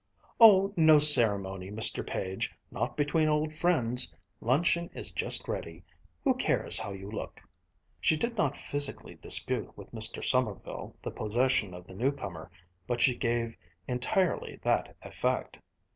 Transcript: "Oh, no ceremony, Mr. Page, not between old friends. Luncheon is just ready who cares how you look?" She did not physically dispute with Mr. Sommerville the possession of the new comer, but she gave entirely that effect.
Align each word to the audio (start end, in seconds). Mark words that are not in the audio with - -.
"Oh, 0.39 0.73
no 0.75 0.97
ceremony, 0.97 1.69
Mr. 1.69 2.03
Page, 2.03 2.51
not 2.71 2.97
between 2.97 3.27
old 3.27 3.53
friends. 3.53 4.11
Luncheon 4.41 4.89
is 4.95 5.11
just 5.11 5.47
ready 5.47 5.83
who 6.23 6.33
cares 6.33 6.79
how 6.79 6.91
you 6.91 7.11
look?" 7.11 7.39
She 7.99 8.17
did 8.17 8.35
not 8.35 8.57
physically 8.57 9.19
dispute 9.21 9.77
with 9.77 9.91
Mr. 9.93 10.23
Sommerville 10.23 10.95
the 11.03 11.11
possession 11.11 11.75
of 11.75 11.85
the 11.85 11.93
new 11.93 12.11
comer, 12.11 12.49
but 12.87 12.99
she 12.99 13.13
gave 13.15 13.55
entirely 13.87 14.59
that 14.63 14.95
effect. 15.03 15.59